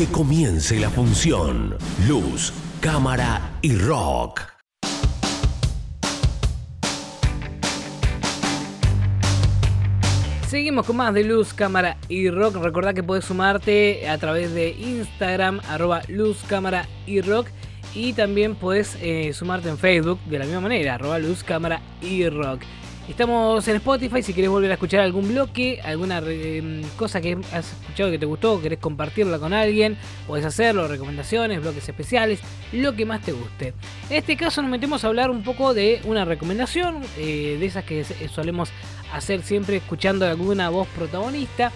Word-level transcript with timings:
Que 0.00 0.06
comience 0.06 0.80
la 0.80 0.88
función. 0.88 1.76
Luz, 2.08 2.54
cámara 2.80 3.58
y 3.60 3.76
rock. 3.76 4.40
Seguimos 10.48 10.86
con 10.86 10.96
más 10.96 11.12
de 11.12 11.22
Luz, 11.24 11.52
Cámara 11.52 11.98
y 12.08 12.30
Rock. 12.30 12.56
Recordá 12.56 12.94
que 12.94 13.02
podés 13.02 13.26
sumarte 13.26 14.08
a 14.08 14.16
través 14.16 14.54
de 14.54 14.70
Instagram, 14.70 15.60
arroba 15.68 16.00
Luz, 16.08 16.38
Cámara 16.48 16.88
y 17.04 17.20
Rock. 17.20 17.48
Y 17.94 18.14
también 18.14 18.54
podés 18.54 18.96
eh, 19.02 19.34
sumarte 19.34 19.68
en 19.68 19.76
Facebook 19.76 20.18
de 20.24 20.38
la 20.38 20.46
misma 20.46 20.62
manera, 20.62 20.94
arroba 20.94 21.18
Luz, 21.18 21.44
Cámara 21.44 21.82
y 22.00 22.26
Rock. 22.26 22.62
Estamos 23.10 23.66
en 23.66 23.76
Spotify, 23.76 24.22
si 24.22 24.32
querés 24.32 24.48
volver 24.48 24.70
a 24.70 24.74
escuchar 24.74 25.00
algún 25.00 25.26
bloque, 25.26 25.80
alguna 25.82 26.22
eh, 26.24 26.80
cosa 26.96 27.20
que 27.20 27.36
has 27.52 27.72
escuchado 27.72 28.08
que 28.08 28.20
te 28.20 28.24
gustó, 28.24 28.62
querés 28.62 28.78
compartirla 28.78 29.40
con 29.40 29.52
alguien, 29.52 29.98
podés 30.28 30.44
hacerlo, 30.44 30.86
recomendaciones, 30.86 31.60
bloques 31.60 31.86
especiales, 31.88 32.38
lo 32.70 32.94
que 32.94 33.04
más 33.04 33.20
te 33.22 33.32
guste. 33.32 33.74
En 34.08 34.16
este 34.16 34.36
caso 34.36 34.62
nos 34.62 34.70
metemos 34.70 35.02
a 35.02 35.08
hablar 35.08 35.28
un 35.28 35.42
poco 35.42 35.74
de 35.74 36.00
una 36.04 36.24
recomendación, 36.24 37.00
eh, 37.18 37.56
de 37.58 37.66
esas 37.66 37.84
que 37.84 38.04
solemos 38.32 38.70
hacer 39.12 39.42
siempre 39.42 39.78
escuchando 39.78 40.24
alguna 40.24 40.70
voz 40.70 40.86
protagonista. 40.96 41.72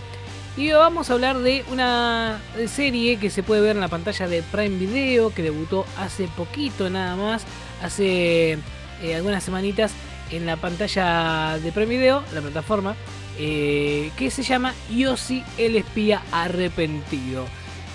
Y 0.56 0.70
vamos 0.70 1.10
a 1.10 1.14
hablar 1.14 1.40
de 1.40 1.64
una 1.72 2.40
serie 2.68 3.16
que 3.16 3.28
se 3.28 3.42
puede 3.42 3.60
ver 3.60 3.72
en 3.72 3.80
la 3.80 3.88
pantalla 3.88 4.28
de 4.28 4.40
Prime 4.44 4.78
Video, 4.78 5.34
que 5.34 5.42
debutó 5.42 5.84
hace 5.98 6.28
poquito 6.28 6.88
nada 6.88 7.16
más, 7.16 7.44
hace 7.82 8.52
eh, 9.02 9.14
algunas 9.16 9.42
semanitas 9.42 9.92
en 10.30 10.46
la 10.46 10.56
pantalla 10.56 11.58
de 11.58 11.72
Prime 11.72 11.96
Video, 11.96 12.22
la 12.32 12.40
plataforma, 12.40 12.94
eh, 13.38 14.10
que 14.16 14.30
se 14.30 14.42
llama 14.42 14.74
Yossi 14.90 15.42
el 15.58 15.76
espía 15.76 16.22
arrepentido. 16.32 17.44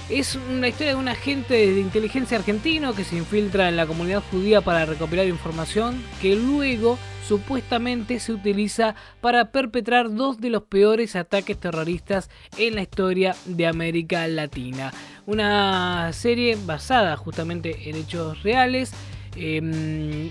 Es 0.10 0.36
una 0.36 0.68
historia 0.68 0.94
de 0.94 1.00
un 1.00 1.08
agente 1.08 1.54
de 1.54 1.80
inteligencia 1.80 2.38
argentino 2.38 2.96
que 2.96 3.04
se 3.04 3.16
infiltra 3.16 3.70
en 3.70 3.76
la 3.76 3.86
comunidad 3.86 4.24
judía 4.32 4.60
para 4.60 4.86
recopilar 4.86 5.28
información 5.28 6.04
que 6.20 6.36
luego 6.36 6.98
supuestamente 7.28 8.20
se 8.20 8.34
utiliza 8.34 8.96
para 9.22 9.52
perpetrar 9.52 10.12
dos 10.12 10.42
de 10.42 10.50
los 10.50 10.64
peores 10.64 11.16
ataques 11.16 11.60
terroristas 11.60 12.32
en 12.58 12.74
la 12.74 12.82
historia 12.82 13.36
de 13.46 13.68
América 13.68 14.28
Latina. 14.28 14.92
Una 15.28 16.12
serie 16.12 16.58
basada 16.66 17.16
justamente 17.16 17.88
en 17.88 17.96
hechos 17.96 18.42
reales. 18.42 18.94
Em, 19.42 20.30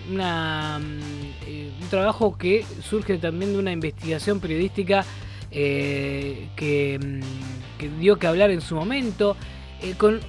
eh, 1.46 1.70
un 1.80 1.88
trabajo 1.88 2.36
que 2.36 2.64
surge 2.82 3.16
también 3.18 3.54
de 3.54 3.58
una 3.58 3.72
investigación 3.72 4.38
periodística 4.38 5.04
eh, 5.50 6.48
que, 6.56 6.94
em, 6.94 7.20
que 7.78 7.88
dio 7.88 8.18
que 8.18 8.26
hablar 8.26 8.50
en 8.50 8.60
su 8.60 8.74
momento. 8.74 9.36
Eh, 9.80 9.94
con 9.96 10.20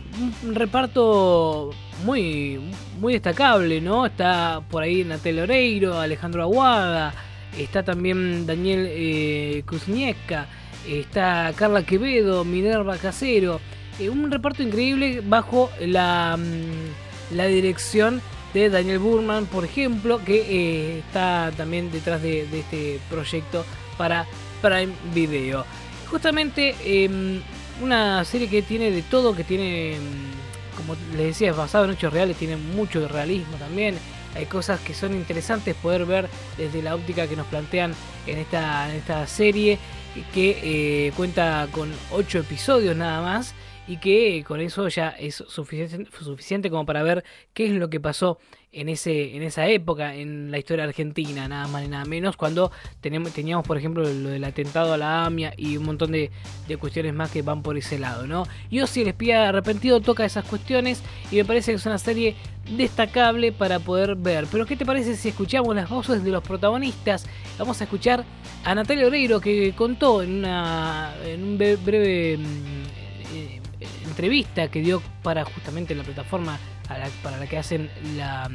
un 0.44 0.56
reparto 0.56 1.72
muy, 2.06 2.60
muy 3.00 3.14
destacable, 3.14 3.82
¿no? 3.82 4.06
Está 4.06 4.62
por 4.70 4.84
ahí 4.84 5.04
Natal 5.04 5.40
Oreiro, 5.40 6.00
Alejandro 6.00 6.44
Aguada, 6.44 7.14
está 7.58 7.84
también 7.84 8.46
Daniel 8.46 8.88
eh, 8.90 9.64
está 10.88 11.52
Carla 11.56 11.84
Quevedo, 11.84 12.46
Minerva 12.46 12.98
Casero. 12.98 13.60
Un 14.00 14.32
reparto 14.32 14.64
increíble 14.64 15.22
bajo 15.26 15.70
la, 15.82 16.38
mm, 16.38 17.36
la, 17.36 17.46
dirección 17.48 18.22
de 18.54 18.70
Daniel 18.70 19.00
Burman, 19.00 19.46
por 19.46 19.66
ejemplo, 19.66 20.24
que 20.24 20.42
eh, 20.42 21.00
está 21.00 21.52
también 21.56 21.92
detrás 21.92 22.22
de, 22.22 22.48
este 22.52 23.00
proyecto 23.10 23.66
para 23.98 24.26
Prime 24.62 24.94
Video. 25.14 25.66
Justamente 26.10 26.76
em, 26.84 27.42
una 27.82 28.24
serie 28.26 28.50
que 28.50 28.62
tiene 28.62 28.92
de 28.92 29.04
todo, 29.04 29.36
que 29.36 29.44
tiene, 29.44 29.98
mm, 30.00 30.78
como 30.78 30.96
les 31.16 31.28
decía, 31.28 31.52
es 31.52 31.58
basado 31.58 31.86
en 31.86 31.92
hechos 31.92 32.12
reales, 32.12 32.38
tiene 32.38 32.58
mucho 32.58 33.08
realismo 33.08 33.56
también. 33.58 33.96
Hay 34.36 34.46
cosas 34.46 34.80
que 34.80 34.94
son 34.94 35.14
interesantes 35.14 35.76
poder 35.76 36.06
ver 36.06 36.30
desde 36.58 36.82
la 36.82 36.96
óptica 36.96 37.28
que 37.28 37.36
nos 37.36 37.48
plantean 37.48 37.94
en 38.28 38.38
esta, 38.38 38.90
en 38.90 38.96
esta 38.96 39.26
serie, 39.28 39.80
que 40.34 41.08
eh, 41.08 41.12
cuenta 41.16 41.68
con 41.72 41.92
8 42.12 42.40
episodios 42.40 42.96
nada 42.96 43.22
más 43.22 43.54
y 43.90 43.98
que 43.98 44.44
con 44.48 44.62
eso 44.62 44.88
ya 44.88 45.10
es 45.10 45.44
suficiente, 45.48 46.70
como 46.70 46.86
para 46.86 47.02
ver 47.02 47.24
qué 47.56 47.66
es 47.66 47.72
lo 47.72 47.90
que 47.90 48.00
pasó 48.00 48.38
en, 48.72 48.88
ese, 48.88 49.36
en 49.36 49.42
esa 49.42 49.68
época 49.68 50.14
en 50.14 50.52
la 50.52 50.60
historia 50.60 50.84
argentina, 50.84 51.48
nada 51.48 51.68
más 51.68 51.82
ni 51.82 51.88
nada 51.88 52.06
menos, 52.06 52.38
cuando 52.38 52.72
tenemos, 53.02 53.34
teníamos, 53.34 53.66
por 53.66 53.80
ejemplo, 53.80 54.04
lo 54.04 54.30
del 54.30 54.44
atentado 54.44 54.94
a 54.94 54.98
la 54.98 55.26
AMIA 55.26 55.56
y 55.58 55.76
un 55.76 55.86
montón 55.86 56.12
de, 56.12 56.30
cuestiones 56.80 57.16
más 57.16 57.32
que 57.32 57.42
van 57.42 57.64
por 57.64 57.80
ese 57.80 57.98
lado, 57.98 58.28
¿no? 58.28 58.46
Yo 58.70 58.86
si 58.86 59.02
el 59.02 59.08
espía 59.08 59.50
arrepentido 59.50 60.02
toca 60.02 60.24
esas 60.24 60.46
cuestiones 60.46 61.02
y 61.32 61.38
me 61.38 61.46
parece 61.46 61.72
que 61.72 61.78
es 61.78 61.86
una 61.88 61.98
serie 61.98 62.36
destacable 62.78 63.52
para 63.52 63.80
poder 63.80 64.16
ver. 64.16 64.46
Pero 64.52 64.68
¿qué 64.68 64.76
te 64.76 64.86
parece 64.86 65.16
si 65.16 65.30
escuchamos 65.30 65.76
las 65.76 65.90
voces 65.90 66.24
de 66.24 66.30
los 66.30 66.44
protagonistas? 66.44 67.26
Vamos 67.58 67.82
a 67.82 67.86
escuchar 67.86 68.24
a 68.64 68.76
Natalia 68.76 69.08
Oreiro 69.08 69.42
que 69.42 69.74
contó 69.76 70.22
en, 70.22 70.36
una, 70.36 71.16
en 71.26 71.44
un 71.44 71.58
breve 71.58 72.38
mm, 72.38 72.79
entrevista 74.20 74.68
que 74.68 74.82
dio 74.82 75.02
para 75.24 75.46
justamente 75.46 75.96
la 75.96 76.04
plataforma 76.04 76.60
para 77.24 77.38
la 77.38 77.48
que 77.48 77.58
hacen 77.58 77.90
la, 78.18 78.52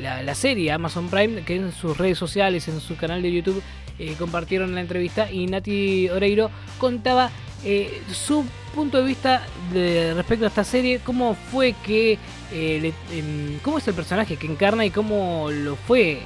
la, 0.00 0.34
serie 0.34 0.72
Amazon 0.72 1.08
Prime, 1.08 1.42
que 1.42 1.54
en 1.54 1.70
sus 1.70 1.96
redes 1.96 2.18
sociales, 2.18 2.66
en 2.66 2.80
su 2.80 2.96
canal 2.96 3.22
de 3.22 3.30
YouTube, 3.30 3.62
eh, 4.00 4.16
compartieron 4.18 4.74
la 4.74 4.80
entrevista 4.80 5.30
y 5.30 5.46
Nati 5.46 6.08
Oreiro 6.08 6.50
contaba 6.78 7.30
eh, 7.64 8.02
su 8.10 8.44
punto 8.74 8.98
de 8.98 9.04
vista 9.04 9.46
de, 9.72 10.14
respecto 10.14 10.46
a 10.46 10.48
esta 10.48 10.64
serie, 10.64 10.98
cómo 10.98 11.36
fue 11.52 11.76
que, 11.84 12.18
eh, 12.50 12.92
em, 13.12 13.58
cómo 13.60 13.78
es 13.78 13.86
el 13.86 13.94
personaje 13.94 14.36
que 14.36 14.48
encarna 14.48 14.84
y 14.84 14.90
cómo 14.90 15.48
lo 15.48 15.76
fue 15.76 16.22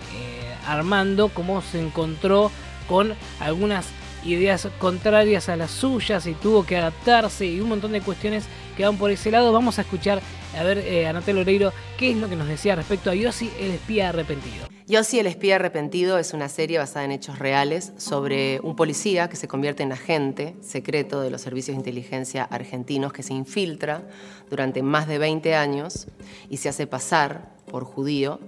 armando, 0.67 1.29
cómo 1.29 1.61
se 1.61 1.79
encontró 1.79 2.51
con 2.89 3.13
algunas 3.39 3.93
ideas 4.27 4.69
contrarias 4.79 5.49
a 5.49 5.57
las 5.57 5.71
suyas 5.71 6.27
y 6.27 6.35
tuvo 6.35 6.67
que 6.67 6.77
adaptarse 6.77 7.47
y 7.47 7.61
un 7.61 7.69
montón 7.69 7.93
de 7.93 8.01
cuestiones 8.01 8.45
que 8.77 8.85
van 8.85 8.99
por 8.99 9.11
ese 9.11 9.31
lado. 9.31 9.53
Vamos 9.53 9.79
a 9.79 9.83
escuchar 9.83 10.21
a 10.57 10.63
ver, 10.63 10.79
eh, 10.79 11.07
Anatel 11.07 11.39
Oreiro, 11.39 11.73
¿qué 11.99 12.11
es 12.11 12.17
lo 12.17 12.29
que 12.29 12.37
nos 12.37 12.49
decía 12.49 12.75
respecto 12.75 13.11
a 13.11 13.15
Yossi 13.15 13.51
el 13.61 13.73
espía 13.73 14.09
arrepentido? 14.09 14.76
Yossi 14.89 15.19
el 15.19 15.27
espía 15.27 15.57
arrepentido 15.57 16.17
es 16.17 16.33
una 16.33 16.49
serie 16.49 16.79
basada 16.79 17.05
en 17.05 17.11
hechos 17.11 17.41
reales 17.41 17.93
sobre 17.97 18.61
un 18.61 18.77
policía 18.77 19.29
que 19.29 19.35
se 19.35 19.49
convierte 19.49 19.83
en 19.83 19.91
agente 19.91 20.55
secreto 20.61 21.21
de 21.21 21.31
los 21.31 21.41
servicios 21.41 21.75
de 21.75 21.81
inteligencia 21.81 22.45
argentinos 22.45 23.13
que 23.13 23.25
se 23.25 23.35
infiltra 23.35 24.03
durante 24.49 24.83
más 24.83 25.09
de 25.09 25.19
20 25.19 25.57
años 25.57 26.07
y 26.49 26.59
se 26.59 26.69
hace 26.69 26.87
pasar 26.87 27.57
por 27.69 27.83
judío 27.83 28.39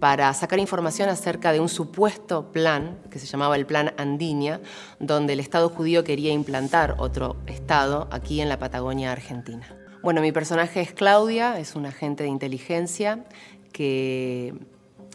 para 0.00 0.34
sacar 0.34 0.58
información 0.58 1.08
acerca 1.08 1.50
de 1.50 1.60
un 1.60 1.70
supuesto 1.70 2.52
plan 2.52 2.98
que 3.10 3.18
se 3.18 3.24
llamaba 3.24 3.56
el 3.56 3.64
Plan 3.64 3.94
Andinia, 3.96 4.60
donde 4.98 5.32
el 5.32 5.40
Estado 5.40 5.70
judío 5.70 6.04
quería 6.04 6.30
implantar 6.30 6.96
otro 6.98 7.36
Estado 7.46 8.06
aquí 8.10 8.42
en 8.42 8.50
la 8.50 8.58
Patagonia 8.58 9.12
Argentina. 9.12 9.66
Bueno, 10.02 10.20
mi 10.20 10.30
personaje 10.30 10.82
es 10.82 10.92
Claudia, 10.92 11.58
es 11.58 11.74
una 11.74 11.88
agente 11.88 12.24
de 12.24 12.28
inteligencia 12.28 13.24
que 13.72 14.52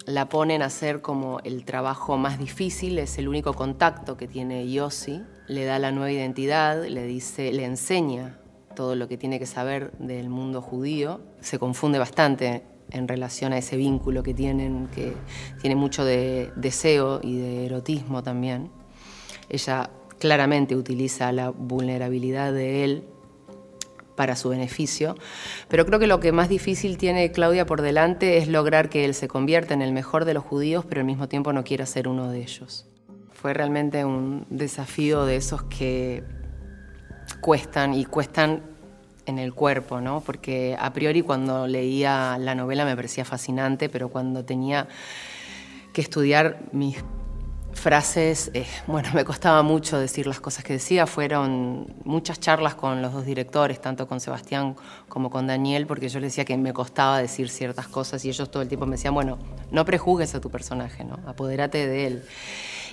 la 0.06 0.30
ponen 0.30 0.62
a 0.62 0.66
hacer 0.66 1.02
como 1.02 1.40
el 1.44 1.66
trabajo 1.66 2.18
más 2.18 2.38
difícil, 2.38 3.00
es 3.00 3.18
el 3.18 3.28
único 3.28 3.54
contacto 3.54 4.18
que 4.18 4.28
tiene 4.28 4.70
Yossi, 4.72 5.24
le 5.48 5.66
da 5.66 5.80
la 5.80 5.92
nueva 5.92 6.12
identidad, 6.12 6.86
le 6.86 7.06
dice, 7.06 7.52
le 7.52 7.66
enseña 7.66 8.40
todo 8.76 8.96
lo 8.96 9.08
que 9.08 9.18
tiene 9.18 9.40
que 9.40 9.46
saber 9.46 9.92
del 9.98 10.30
mundo 10.30 10.62
judío, 10.62 11.22
se 11.40 11.58
confunde 11.60 11.98
bastante 11.98 12.64
en 12.92 13.08
relación 13.08 13.54
a 13.54 13.58
ese 13.58 13.78
vínculo 13.78 14.22
que 14.22 14.34
tienen, 14.34 14.88
que 14.88 15.14
tiene 15.60 15.76
mucho 15.76 16.06
de 16.06 16.52
deseo 16.56 17.20
y 17.24 17.38
de 17.38 17.66
erotismo 17.66 18.22
también. 18.22 18.70
Ella 19.50 19.90
claramente 20.20 20.76
utiliza 20.76 21.32
la 21.32 21.50
vulnerabilidad 21.50 22.54
de 22.54 22.84
él 22.84 23.04
para 24.16 24.36
su 24.36 24.50
beneficio. 24.50 25.16
Pero 25.68 25.86
creo 25.86 26.00
que 26.00 26.08
lo 26.08 26.20
que 26.20 26.32
más 26.32 26.50
difícil 26.50 26.98
tiene 26.98 27.32
Claudia 27.32 27.66
por 27.66 27.82
delante 27.82 28.38
es 28.38 28.48
lograr 28.48 28.90
que 28.90 29.06
él 29.06 29.14
se 29.14 29.28
convierta 29.28 29.74
en 29.74 29.82
el 29.82 29.92
mejor 29.92 30.26
de 30.26 30.34
los 30.34 30.44
judíos, 30.44 30.86
pero 30.88 31.02
al 31.02 31.08
mismo 31.08 31.28
tiempo 31.28 31.54
no 31.54 31.64
quiera 31.64 31.86
ser 31.86 32.08
uno 32.08 32.30
de 32.30 32.42
ellos. 32.42 32.86
Fue 33.34 33.54
realmente 33.54 34.06
un 34.06 34.46
desafío 34.50 35.26
de 35.26 35.36
esos 35.36 35.64
que 35.64 36.24
cuestan 37.42 37.94
y 37.94 38.06
cuestan 38.06 38.64
en 39.26 39.40
el 39.40 39.54
cuerpo, 39.54 40.02
¿no? 40.02 40.22
Porque 40.22 40.76
a 40.80 40.94
priori 40.94 41.22
cuando 41.22 41.68
leía 41.68 42.38
la 42.40 42.56
novela 42.56 42.86
me 42.86 42.96
parecía 42.96 43.26
fascinante, 43.26 43.90
pero 43.90 44.10
cuando 44.10 44.46
tenía 44.46 44.88
que 45.94 46.02
estudiar 46.02 46.60
mis 46.72 46.98
frases, 47.76 48.50
eh, 48.54 48.66
bueno, 48.88 49.10
me 49.14 49.24
costaba 49.24 49.62
mucho 49.62 50.00
decir 50.00 50.26
las 50.26 50.40
cosas 50.40 50.64
que 50.64 50.74
decía, 50.74 51.06
fueron 51.06 51.94
muchas 52.04 52.40
charlas 52.40 52.74
con 52.74 53.02
los 53.02 53.14
dos 53.14 53.26
directores, 53.26 53.80
tanto 53.80 54.08
con 54.08 54.20
Sebastián 54.20 54.76
como 55.08 55.30
con 55.30 55.46
Daniel, 55.46 55.86
porque 55.86 56.10
yo 56.10 56.20
les 56.20 56.32
decía 56.32 56.46
que 56.46 56.58
me 56.58 56.74
costaba 56.74 57.20
decir 57.20 57.50
ciertas 57.50 57.88
cosas 57.88 58.24
y 58.26 58.30
ellos 58.30 58.50
todo 58.50 58.64
el 58.64 58.70
tiempo 58.70 58.86
me 58.86 58.94
decían, 58.94 59.14
bueno, 59.14 59.38
no 59.72 59.86
prejuzgues 59.86 60.34
a 60.36 60.42
tu 60.42 60.50
personaje, 60.50 61.04
¿no? 61.04 61.20
apodérate 61.28 61.88
de 61.88 62.08
él. 62.08 62.24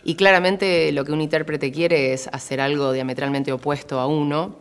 Y 0.04 0.16
claramente 0.16 0.90
lo 0.92 1.04
que 1.04 1.12
un 1.12 1.20
intérprete 1.20 1.70
quiere 1.70 2.12
es 2.12 2.28
hacer 2.32 2.60
algo 2.60 2.92
diametralmente 2.92 3.52
opuesto 3.52 4.00
a 4.00 4.06
uno, 4.06 4.56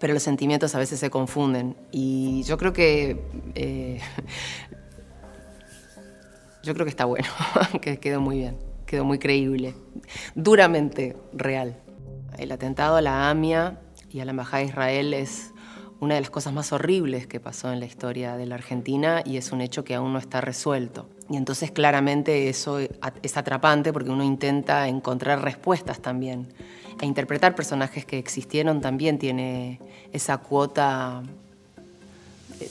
pero 0.00 0.14
los 0.14 0.22
sentimientos 0.22 0.74
a 0.74 0.78
veces 0.78 1.00
se 1.00 1.10
confunden. 1.10 1.76
Y 1.90 2.42
yo 2.44 2.56
creo 2.58 2.72
que... 2.72 3.20
Eh, 3.54 4.00
yo 6.62 6.74
creo 6.74 6.86
que 6.86 6.90
está 6.90 7.04
bueno, 7.04 7.28
que 7.80 7.98
quedó 7.98 8.20
muy 8.20 8.38
bien, 8.38 8.56
quedó 8.92 9.04
muy 9.06 9.18
creíble, 9.18 9.74
duramente 10.34 11.16
real. 11.32 11.78
El 12.36 12.52
atentado 12.52 12.96
a 12.96 13.00
la 13.00 13.30
AMIA 13.30 13.80
y 14.10 14.20
a 14.20 14.26
la 14.26 14.32
Embajada 14.32 14.58
de 14.58 14.68
Israel 14.68 15.14
es 15.14 15.54
una 15.98 16.16
de 16.16 16.20
las 16.20 16.28
cosas 16.28 16.52
más 16.52 16.74
horribles 16.74 17.26
que 17.26 17.40
pasó 17.40 17.72
en 17.72 17.80
la 17.80 17.86
historia 17.86 18.36
de 18.36 18.44
la 18.44 18.56
Argentina 18.56 19.22
y 19.24 19.38
es 19.38 19.50
un 19.50 19.62
hecho 19.62 19.82
que 19.82 19.94
aún 19.94 20.12
no 20.12 20.18
está 20.18 20.42
resuelto. 20.42 21.08
Y 21.30 21.38
entonces 21.38 21.70
claramente 21.70 22.50
eso 22.50 22.80
es 22.80 23.36
atrapante 23.38 23.94
porque 23.94 24.10
uno 24.10 24.24
intenta 24.24 24.86
encontrar 24.88 25.42
respuestas 25.42 26.02
también 26.02 26.52
e 27.00 27.06
interpretar 27.06 27.54
personajes 27.54 28.04
que 28.04 28.18
existieron 28.18 28.82
también 28.82 29.18
tiene 29.18 29.80
esa 30.12 30.36
cuota 30.36 31.22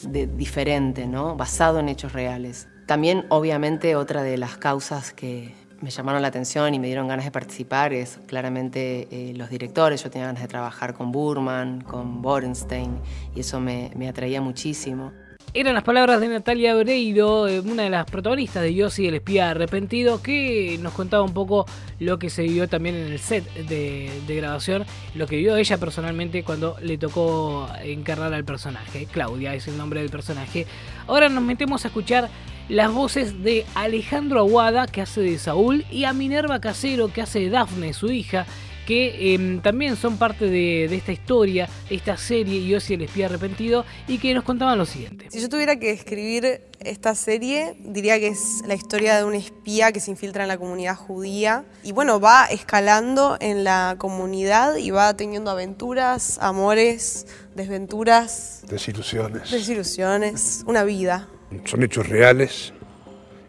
de, 0.03 0.27
diferente, 0.27 1.07
¿no? 1.07 1.35
basado 1.35 1.79
en 1.79 1.89
hechos 1.89 2.13
reales. 2.13 2.67
También, 2.85 3.25
obviamente, 3.29 3.95
otra 3.95 4.21
de 4.21 4.37
las 4.37 4.57
causas 4.57 5.13
que 5.13 5.59
me 5.81 5.89
llamaron 5.89 6.21
la 6.21 6.27
atención 6.27 6.73
y 6.73 6.79
me 6.79 6.87
dieron 6.87 7.07
ganas 7.07 7.25
de 7.25 7.31
participar 7.31 7.93
es 7.93 8.19
claramente 8.27 9.07
eh, 9.11 9.33
los 9.35 9.49
directores. 9.49 10.03
Yo 10.03 10.11
tenía 10.11 10.27
ganas 10.27 10.41
de 10.41 10.47
trabajar 10.47 10.93
con 10.93 11.11
Burman, 11.11 11.81
con 11.81 12.21
Borenstein, 12.21 12.99
y 13.35 13.41
eso 13.41 13.59
me, 13.59 13.91
me 13.95 14.07
atraía 14.07 14.41
muchísimo. 14.41 15.11
Eran 15.53 15.73
las 15.73 15.83
palabras 15.83 16.21
de 16.21 16.29
Natalia 16.29 16.75
Breiro, 16.75 17.45
eh, 17.45 17.59
una 17.59 17.83
de 17.83 17.89
las 17.89 18.05
protagonistas 18.05 18.63
de 18.63 18.73
Yossi 18.73 19.07
el 19.07 19.15
espía 19.15 19.49
arrepentido, 19.49 20.21
que 20.21 20.79
nos 20.81 20.93
contaba 20.93 21.23
un 21.23 21.33
poco 21.33 21.65
lo 21.99 22.19
que 22.19 22.29
se 22.29 22.43
vivió 22.43 22.69
también 22.69 22.95
en 22.95 23.11
el 23.11 23.19
set 23.19 23.43
de, 23.55 24.11
grabación, 24.29 24.85
lo 25.13 25.27
que 25.27 25.35
vio 25.35 25.57
ella 25.57 25.77
personalmente 25.77 26.43
cuando 26.43 26.77
le 26.81 26.97
tocó 26.97 27.67
encarnar 27.83 28.33
al 28.33 28.45
personaje. 28.45 29.07
Claudia 29.11 29.53
es 29.53 29.67
el 29.67 29.77
nombre 29.77 29.99
del 29.99 30.09
personaje. 30.09 30.67
Ahora 31.07 31.27
nos 31.27 31.43
metemos 31.43 31.83
a 31.83 31.89
escuchar 31.89 32.29
las 32.71 32.93
voces 32.93 33.43
de 33.43 33.65
Alejandro 33.75 34.39
Aguada, 34.39 34.87
que 34.87 35.01
hace 35.01 35.19
de 35.19 35.37
Saúl, 35.37 35.85
y 35.91 36.05
a 36.05 36.13
Minerva 36.13 36.61
Casero, 36.61 37.11
que 37.11 37.21
hace 37.21 37.39
de 37.39 37.49
Dafne, 37.49 37.93
su 37.93 38.09
hija 38.09 38.45
que 38.87 39.35
em, 39.35 39.61
también 39.61 39.95
son 39.95 40.17
parte 40.17 40.47
de, 40.47 40.85
esta 40.85 41.11
historia, 41.11 41.69
esta 41.89 42.17
serie, 42.17 42.65
Yo 42.65 42.79
soy 42.79 42.95
el 42.95 43.03
espía 43.03 43.27
arrepentido, 43.27 43.85
y 44.07 44.17
que 44.17 44.33
nos 44.33 44.43
contaban 44.43 44.77
lo 44.77 44.85
siguiente. 44.85 45.27
Si 45.29 45.39
yo 45.39 45.49
tuviera 45.49 45.77
que 45.77 45.87
describir 45.87 46.61
esta 46.79 47.13
serie, 47.13 47.75
diría 47.79 48.19
que 48.19 48.27
es 48.27 48.63
la 48.65 48.73
historia 48.73 49.17
de 49.17 49.25
un 49.25 49.35
espía 49.35 49.91
que 49.91 49.99
se 49.99 50.09
infiltra 50.09 50.43
en 50.43 50.47
la 50.47 50.57
comunidad 50.57 50.95
judía 50.95 51.63
y 51.83 51.91
bueno, 51.91 52.19
va 52.19 52.45
escalando 52.45 53.37
en 53.39 53.63
la 53.63 53.95
comunidad 53.99 54.77
y 54.77 54.89
va 54.89 55.15
teniendo 55.15 55.51
aventuras, 55.51 56.39
amores, 56.41 57.27
desventuras. 57.55 58.63
Desilusiones. 58.67 59.51
Desilusiones, 59.51 60.63
una 60.65 60.83
vida. 60.83 61.29
Son 61.65 61.83
hechos 61.83 62.07
reales 62.07 62.73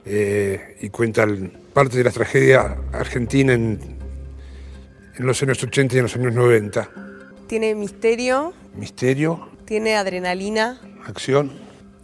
eh, 0.04 0.76
y 0.80 0.88
cuentan 0.90 1.52
parte 1.72 1.98
de 1.98 2.04
la 2.04 2.10
tragedia 2.10 2.76
argentina 2.92 3.52
en 3.52 4.02
en 5.16 5.26
los 5.26 5.42
años 5.42 5.62
80 5.62 5.94
y 5.94 5.98
en 5.98 6.02
los 6.04 6.16
años 6.16 6.34
90. 6.34 6.88
Tiene 7.46 7.74
misterio. 7.74 8.54
Misterio. 8.74 9.48
Tiene 9.64 9.96
adrenalina. 9.96 10.80
Acción. 11.06 11.52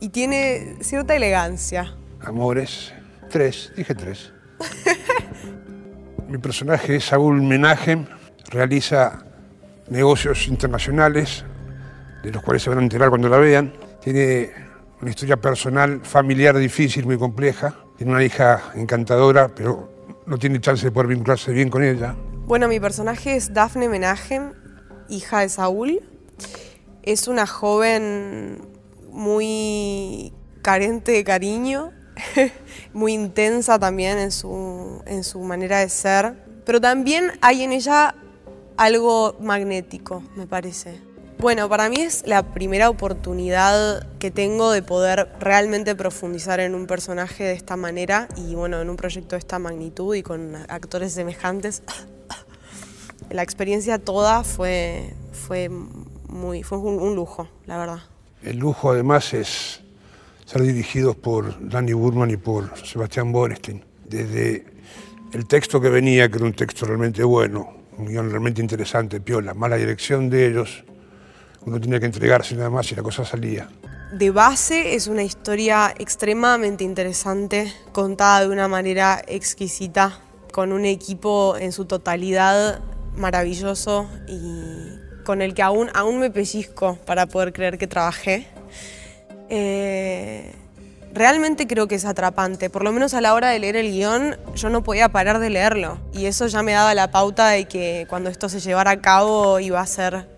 Y 0.01 0.11
tiene 0.11 0.77
cierta 0.81 1.17
elegancia. 1.17 1.95
Amores. 2.21 2.93
Tres, 3.31 3.73
dije 3.77 3.95
tres. 3.95 4.33
Mi 6.29 6.39
personaje 6.39 6.97
es 6.97 7.05
Saúl 7.05 7.41
Menachem, 7.41 8.05
realiza 8.51 9.25
negocios 9.89 10.47
internacionales, 10.49 11.45
de 12.23 12.31
los 12.31 12.43
cuales 12.43 12.63
se 12.63 12.69
van 12.69 12.81
a 12.81 12.83
enterar 12.83 13.09
cuando 13.09 13.29
la 13.29 13.39
vean. 13.39 13.73
Tiene 14.03 14.51
una 15.01 15.11
historia 15.11 15.37
personal, 15.37 16.01
familiar 16.03 16.57
difícil, 16.57 17.07
muy 17.07 17.19
compleja. 17.19 17.75
Tiene 17.97 18.13
una 18.13 18.25
hija 18.25 18.73
encantadora, 18.75 19.49
pero 19.49 19.91
no 20.27 20.39
tiene 20.39 20.61
chance 20.61 20.85
de 20.85 20.93
poder 20.93 21.09
vincularse 21.09 21.53
bien 21.53 21.71
con 21.71 21.83
ella. 21.83 22.17
Bueno, 22.47 22.69
mi 22.69 22.81
personaje 22.81 23.37
es 23.37 23.53
Dafne 23.53 23.89
Menachem, 23.89 24.53
hija 25.09 25.41
de 25.41 25.49
Saúl. 25.49 26.01
Es 27.03 27.29
una 27.29 27.47
joven 27.47 28.61
muy 29.11 30.33
carente 30.63 31.13
de 31.13 31.25
cariño, 31.25 31.93
muy 32.93 33.15
intensa 33.15 33.79
también 33.79 34.19
en 34.19 34.33
su, 34.33 35.03
en 35.07 35.25
su 35.25 35.41
manera 35.41 35.79
de 35.79 35.89
ser, 35.89 36.35
pero 36.65 36.81
también 36.81 37.33
hay 37.41 37.63
en 37.63 37.73
ella 37.73 38.15
algo 38.77 39.37
magnético, 39.41 40.23
me 40.37 40.47
parece. 40.47 41.01
Bueno, 41.41 41.69
para 41.69 41.89
mí 41.89 42.01
es 42.01 42.25
la 42.27 42.43
primera 42.43 42.91
oportunidad 42.91 44.05
que 44.19 44.33
tengo 44.33 44.73
de 44.73 44.83
poder 44.83 45.29
realmente 45.39 45.95
profundizar 45.95 46.59
en 46.59 46.75
un 46.75 46.89
personaje 46.89 47.45
de 47.45 47.53
esta 47.53 47.77
manera 47.77 48.27
y 48.37 48.57
bueno, 48.57 48.81
en 48.81 48.91
un 48.91 48.97
proyecto 48.97 49.37
de 49.37 49.39
esta 49.39 49.61
magnitud 49.61 50.17
y 50.17 50.25
con 50.25 50.57
actores 50.69 51.13
semejantes. 51.13 51.85
la 53.31 53.45
experiencia 53.45 54.01
toda 54.01 54.43
fue, 54.43 55.15
fue, 55.31 55.69
muy, 55.69 56.65
fue 56.65 56.79
un, 56.79 57.15
lujo, 57.15 57.49
la 57.67 57.79
verdad. 57.79 58.01
El 58.43 58.59
lujo 58.59 58.91
además 58.91 59.33
es 59.33 59.81
ser 60.45 60.63
dirigidos 60.63 61.15
por 61.15 61.69
Danny 61.69 61.93
Burman 61.93 62.33
y 62.33 62.37
por 62.37 62.77
Sebastián 62.85 63.31
Borestein. 63.31 63.85
Desde 64.09 64.67
el 65.33 65.47
texto 65.47 65.81
que 65.81 65.89
venía, 65.89 66.29
que 66.29 66.39
era 66.39 66.47
un 66.47 66.55
texto 66.55 66.85
realmente 66.85 67.23
bueno, 67.23 67.75
un 67.97 68.07
guion 68.07 68.29
realmente 68.29 68.61
interesante, 68.61 69.21
piola, 69.21 69.55
mala 69.55 69.77
dirección 69.77 70.31
de 70.31 70.49
ellos, 70.49 70.85
uno 71.69 71.81
tenía 71.81 72.01
que 72.01 72.07
entregarse 72.07 72.55
nada 72.55 72.71
más 72.71 72.91
y 72.91 72.95
la 72.95 73.03
cosa 73.03 73.25
salía. 73.25 73.69
De 74.13 74.31
base 74.31 74.95
es 74.95 75.07
una 75.07 75.23
historia 75.23 75.95
extremadamente 75.99 76.83
interesante, 76.83 77.73
contada 77.93 78.41
de 78.41 78.49
una 78.49 78.67
manera 78.67 79.23
exquisita, 79.27 80.21
con 80.51 80.73
un 80.73 80.87
equipo 80.87 81.57
en 81.59 81.73
su 81.73 81.85
totalidad 81.85 82.81
maravilloso 83.15 84.09
y 84.27 84.99
con 85.25 85.43
el 85.43 85.53
que 85.53 85.63
aún, 85.63 85.91
aún 85.93 86.21
me 86.21 86.31
pellizco 86.31 86.99
para 87.05 87.27
poder 87.27 87.53
creer 87.53 87.77
que 87.77 87.87
trabajé. 87.87 88.47
Eh, 89.51 90.53
realmente 91.13 91.67
creo 91.67 91.87
que 91.87 91.97
es 91.97 92.07
atrapante, 92.07 92.71
por 92.71 92.85
lo 92.85 92.93
menos 92.93 93.13
a 93.13 93.21
la 93.21 93.35
hora 93.35 93.51
de 93.51 93.59
leer 93.59 93.77
el 93.77 93.91
guion 93.91 94.37
yo 94.55 94.71
no 94.71 94.83
podía 94.83 95.11
parar 95.11 95.39
de 95.39 95.51
leerlo 95.51 95.99
y 96.13 96.27
eso 96.27 96.47
ya 96.47 96.63
me 96.63 96.73
daba 96.73 96.95
la 96.95 97.11
pauta 97.11 97.49
de 97.49 97.67
que 97.67 98.07
cuando 98.09 98.31
esto 98.31 98.49
se 98.49 98.61
llevara 98.61 98.93
a 98.93 99.01
cabo 99.01 99.61
iba 99.61 99.81
a 99.81 99.87
ser 99.87 100.38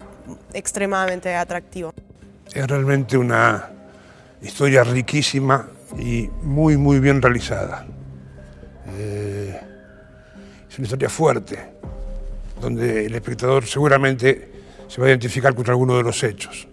extremadamente 0.52 1.34
atractivo. 1.34 1.92
Es 2.52 2.66
realmente 2.66 3.16
una 3.16 3.70
historia 4.42 4.84
riquísima 4.84 5.68
y 5.98 6.28
muy 6.42 6.76
muy 6.76 7.00
bien 7.00 7.20
realizada. 7.20 7.86
Eh, 8.96 9.60
es 10.68 10.78
una 10.78 10.86
historia 10.86 11.08
fuerte, 11.08 11.58
donde 12.60 13.06
el 13.06 13.14
espectador 13.14 13.66
seguramente 13.66 14.50
se 14.88 15.00
va 15.00 15.06
a 15.06 15.10
identificar 15.10 15.54
con 15.54 15.68
alguno 15.68 15.96
de 15.96 16.02
los 16.02 16.22
hechos. 16.22 16.66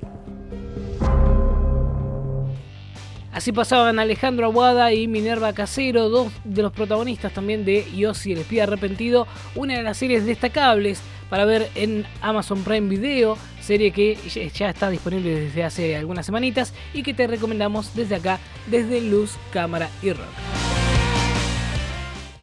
Así 3.38 3.51
pasaban 3.51 4.00
Alejandro 4.00 4.48
Aguada 4.48 4.91
y 4.94 5.08
Minerva 5.08 5.53
Casero, 5.53 6.10
dos 6.10 6.32
de 6.44 6.63
los 6.63 6.72
protagonistas 6.72 7.32
también 7.32 7.65
de 7.65 7.86
Yossi 7.96 8.32
el 8.32 8.39
espía 8.39 8.63
arrepentido, 8.63 9.27
una 9.53 9.75
de 9.77 9.84
las 9.84 9.98
series 9.98 10.25
destacables 10.25 11.01
para 11.29 11.46
ver 11.46 11.70
en 11.75 12.08
Amazon 12.22 12.63
Prime 12.63 12.89
Video, 12.89 13.38
serie 13.62 13.91
que 13.91 14.17
ya 14.56 14.72
está 14.72 14.89
disponible 14.89 15.39
desde 15.39 15.63
hace 15.63 15.96
algunas 15.96 16.25
semanitas 16.25 16.74
y 16.96 17.03
que 17.03 17.13
te 17.13 17.27
recomendamos 17.27 17.94
desde 17.94 18.15
acá, 18.15 18.39
desde 18.65 19.01
Luz, 19.01 19.36
Cámara 19.51 19.91
y 20.01 20.13
Rock. 20.13 20.66